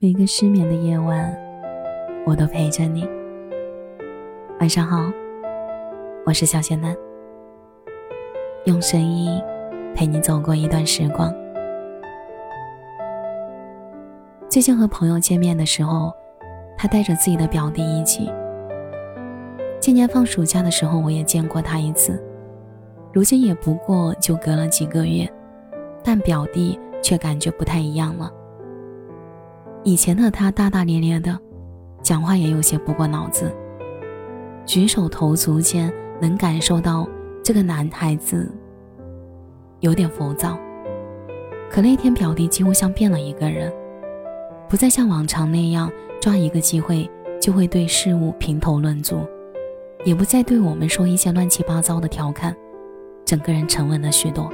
[0.00, 1.36] 每个失眠的夜晚，
[2.24, 3.04] 我都陪着你。
[4.60, 5.10] 晚上好，
[6.24, 6.96] 我是小仙男，
[8.64, 9.42] 用声音
[9.96, 11.34] 陪你走过一段时光。
[14.48, 16.14] 最近和朋友见面的时候，
[16.76, 18.32] 他带着自己的表弟一起。
[19.80, 22.22] 今年放暑假的时候，我也见过他一次，
[23.12, 25.28] 如今也不过就隔了几个月，
[26.04, 28.32] 但表弟却感觉不太一样了。
[29.84, 31.38] 以前的他大大咧咧的，
[32.02, 33.54] 讲话也有些不过脑子。
[34.66, 37.08] 举手投足间能感受到
[37.42, 38.50] 这个男孩子
[39.80, 40.58] 有点浮躁。
[41.70, 43.72] 可那天表弟几乎像变了一个人，
[44.68, 47.08] 不再像往常那样抓一个机会
[47.40, 49.26] 就会对事物评头论足，
[50.04, 52.54] 也不再对我们说一些乱七八糟的调侃，
[53.24, 54.52] 整个人沉稳了许多。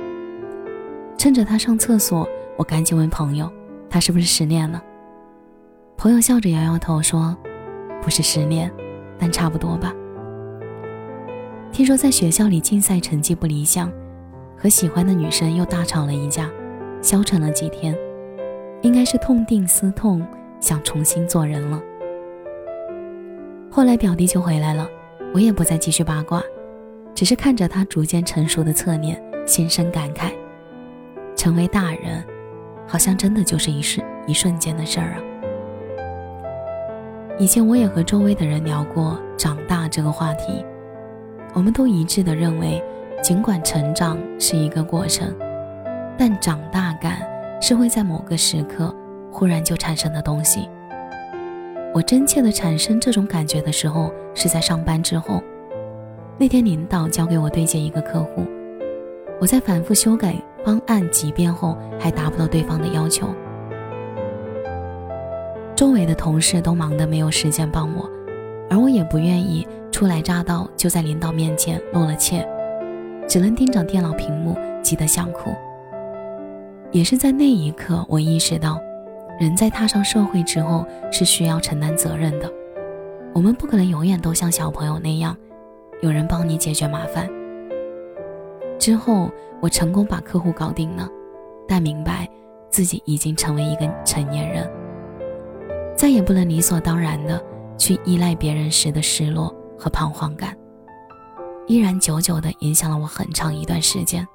[1.16, 3.50] 趁着他上厕所，我赶紧问朋友，
[3.88, 4.82] 他是不是失恋了？
[6.04, 7.34] 朋友笑着摇摇头说
[8.04, 8.70] ：“不是失恋，
[9.18, 9.90] 但差不多吧。
[11.72, 13.90] 听说在学校里竞赛成绩不理想，
[14.54, 16.50] 和喜欢的女生又大吵了一架，
[17.00, 17.96] 消沉了几天，
[18.82, 20.22] 应该是痛定思痛，
[20.60, 21.82] 想重新做人了。
[23.70, 24.86] 后来表弟就回来了，
[25.32, 26.42] 我也不再继续八卦，
[27.14, 30.32] 只是看着他逐渐成熟的侧脸，心生感慨：
[31.34, 32.22] 成为大人，
[32.86, 35.22] 好像真的就是一瞬一瞬间的事儿啊。”
[37.36, 40.64] 以前我也和周围的人聊过长大这个话题，
[41.52, 42.80] 我们都一致的认为，
[43.20, 45.34] 尽管成长是一个过程，
[46.16, 47.18] 但长大感
[47.60, 48.94] 是会在某个时刻
[49.32, 50.68] 忽然就产生的东西。
[51.92, 55.42] 我真切的产生这种感觉的时候，是在上班之后。
[56.38, 58.44] 那天领导交给我对接一个客户，
[59.40, 63.28] 我在反复修改方案几遍后，还达不到对方的要求。
[65.76, 68.08] 周围的同事都忙得没有时间帮我，
[68.70, 72.46] 而我也不愿意初来乍到就在领导面前露了怯，
[73.26, 75.52] 只能盯着电脑屏幕，急得想哭。
[76.92, 78.80] 也是在那一刻，我意识到，
[79.40, 82.48] 人在踏上社会之后是需要承担责任的，
[83.34, 85.36] 我们不可能永远都像小朋友那样，
[86.02, 87.28] 有人帮你解决麻烦。
[88.78, 89.28] 之后，
[89.60, 91.08] 我成功把客户搞定了，
[91.66, 92.28] 但明白
[92.70, 94.70] 自己已经成为一个成年人。
[95.96, 97.42] 再也不能理所当然的
[97.78, 100.56] 去依赖别人时的失落和彷徨感，
[101.66, 104.26] 依然久久的影响了我很长一段时间。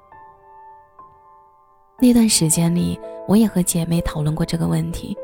[2.00, 5.16] 那段时间里，我也和姐妹讨论过这个问题。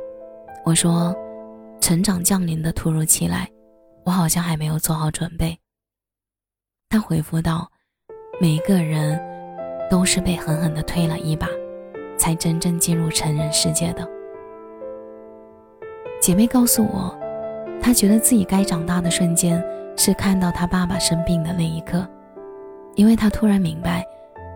[0.65, 1.15] 我说，
[1.81, 3.49] 成长降临的突如其来，
[4.05, 5.59] 我好像还没有做好准备。
[6.89, 7.71] 她回复道
[8.41, 9.19] ：“每个人
[9.91, 11.49] 都是被狠狠的推了一把，
[12.19, 14.07] 才真正进入成人世界的。”
[16.27, 17.17] 姐妹告诉我，
[17.81, 19.65] 她觉得自己该长大的瞬间
[19.97, 22.05] 是看到她爸爸生病的那一刻，
[22.97, 24.05] 因为她突然明白，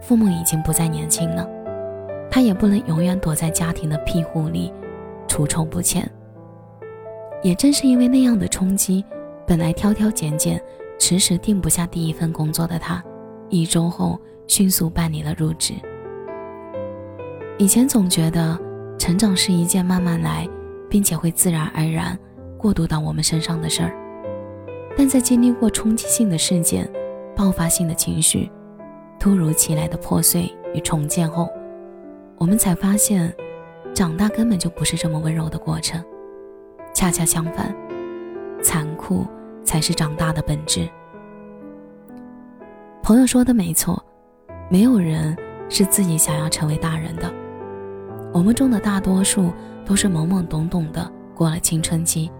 [0.03, 1.49] 父母已经不再年轻了，
[2.29, 4.73] 她也不能永远躲在家庭的庇护里，
[5.29, 6.11] 除臭不欠。
[7.41, 9.05] 也正是因为那样的冲击，
[9.47, 10.61] 本来挑挑拣拣、
[10.99, 13.01] 迟迟定不下第一份工作的她，
[13.49, 15.75] 一周后迅速办理了入职。
[17.59, 18.59] 以前总觉得
[18.99, 20.49] 成长是一件慢慢来。
[20.91, 22.19] 并且会自然而然
[22.59, 23.95] 过渡到我们身上的事儿，
[24.97, 26.91] 但在经历过冲击性的事件、
[27.34, 28.51] 爆发性的情绪、
[29.19, 31.49] 突如其来的破碎与重建后，
[32.37, 33.33] 我们才发现，
[33.95, 36.05] 长大根本就不是这么温柔的过程，
[36.93, 37.75] 恰恰相反，
[38.61, 39.25] 残酷
[39.65, 40.89] 才是长大的本质。
[43.01, 44.05] 朋友说的没错，
[44.69, 45.37] 没有人
[45.69, 47.33] 是自己想要成为大人的，
[48.34, 49.53] 我们中的大多数。
[49.85, 52.31] 都是懵懵懂懂的过了青春期，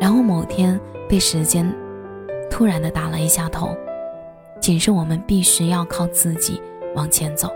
[0.00, 1.70] 然后某天被时间
[2.50, 3.76] 突然的打了一下头，
[4.60, 6.60] 警示我们必须要靠自己
[6.94, 7.50] 往前走。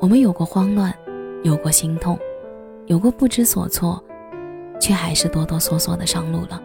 [0.00, 0.92] 我们有过慌乱，
[1.42, 2.18] 有过心痛，
[2.86, 4.02] 有过不知所措，
[4.80, 6.60] 却还是哆哆嗦嗦的上路了。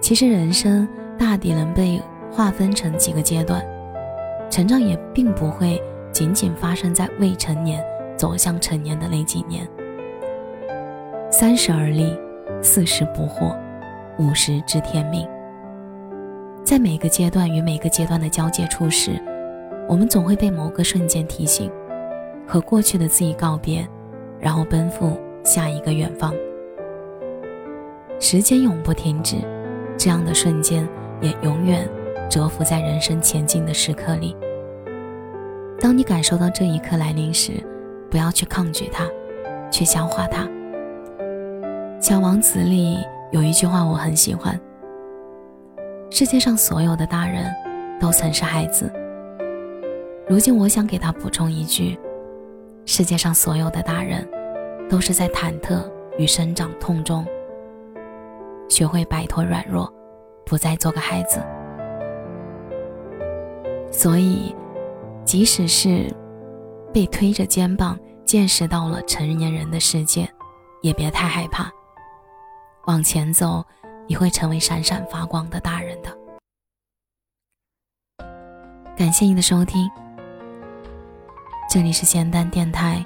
[0.00, 3.64] 其实人生大抵能被划分成几个阶段，
[4.48, 7.84] 成长也并不会仅仅发生在未成年。
[8.18, 9.66] 走向成年的那几年，
[11.30, 12.18] 三十而立，
[12.60, 13.56] 四十不惑，
[14.18, 15.26] 五十知天命。
[16.64, 19.12] 在每个阶段与每个阶段的交界处时，
[19.88, 21.70] 我们总会被某个瞬间提醒，
[22.44, 23.88] 和过去的自己告别，
[24.40, 26.34] 然后奔赴下一个远方。
[28.18, 29.36] 时间永不停止，
[29.96, 30.86] 这样的瞬间
[31.20, 31.88] 也永远
[32.28, 34.36] 蛰伏在人生前进的时刻里。
[35.80, 37.52] 当你感受到这一刻来临时，
[38.10, 39.04] 不要去抗拒它，
[39.70, 40.44] 去消化它，
[42.00, 42.98] 《小王子》里
[43.32, 44.58] 有一句话我很喜欢：
[46.10, 47.44] 世界上所有的大人
[48.00, 48.90] 都曾是孩子。
[50.26, 51.98] 如今我想给他补充一句：
[52.86, 54.26] 世界上所有的大人
[54.88, 55.82] 都是在忐忑
[56.18, 57.26] 与生长痛中，
[58.68, 59.92] 学会摆脱软弱，
[60.44, 61.40] 不再做个孩子。
[63.90, 64.54] 所以，
[65.24, 66.12] 即使是
[66.92, 70.28] 被推着肩膀见识到了成年人的世界，
[70.82, 71.70] 也别太害怕。
[72.86, 73.64] 往前走，
[74.06, 76.16] 你会成为闪闪发光的大人的。
[78.96, 79.88] 感谢你的收听，
[81.70, 83.04] 这里是咸蛋电台，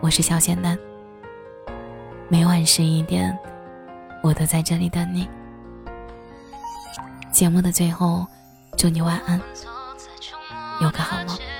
[0.00, 0.78] 我是小简单。
[2.28, 3.36] 每晚十一点，
[4.22, 5.28] 我都在这里等你。
[7.32, 8.26] 节目的最后，
[8.76, 9.40] 祝你晚安，
[10.80, 11.59] 有个好梦。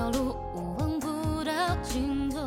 [0.00, 1.52] 条路望不到
[1.82, 2.40] 尽头，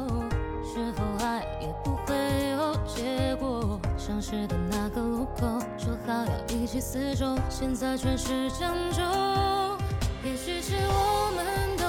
[0.64, 2.16] 是否爱也不会
[2.50, 3.80] 有结果？
[3.96, 9.04] 相识的那个路口，说好要一起厮守，现在全是将就。
[10.24, 11.86] 也许是我们都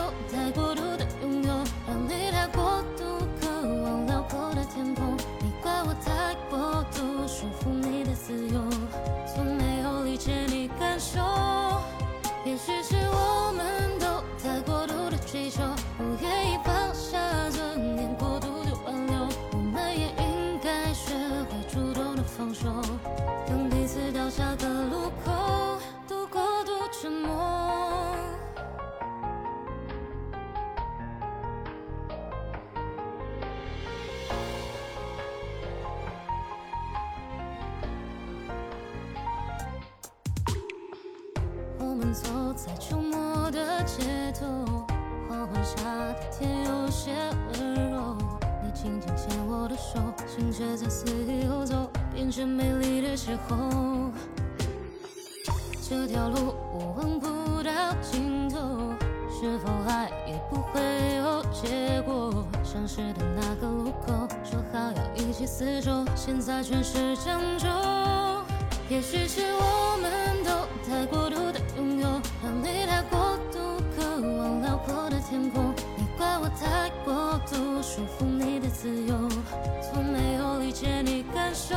[42.15, 44.47] 走在秋末的街头。
[45.29, 47.13] 黄昏下的天有些
[47.53, 48.17] 温柔，
[48.63, 54.13] 你轻轻牵我的手，心却在肆意游走，变成美丽的邂逅。
[55.89, 58.59] 这条路我望不到尽头，
[59.29, 60.81] 是否爱也不会
[61.17, 62.47] 有结果？
[62.63, 67.69] 相识的那个路口，说好要一起厮守，现在全是将就。
[68.89, 70.51] 也许是我们都
[70.87, 72.09] 太过独拥有，
[72.43, 73.59] 让你太过度
[73.97, 75.15] 渴望辽阔的。
[75.31, 79.15] 天空，你怪我太过度束缚你的自由，
[79.83, 81.75] 从没有理解你感受。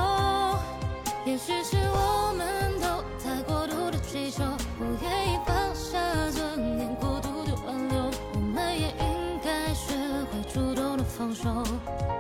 [1.26, 2.86] 也许是我们都
[3.24, 4.44] 太过度的追求，
[4.78, 5.98] 不愿意放下
[6.30, 8.12] 尊严，过度的挽留。
[8.34, 9.96] 我们也应该学
[10.30, 11.50] 会主动的放手，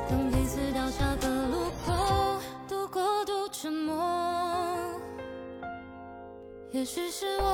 [0.09, 3.93] 等彼此掉下个路口，都过度沉默。
[6.71, 7.46] 也许是我